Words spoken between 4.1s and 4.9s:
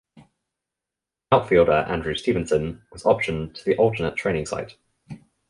training site.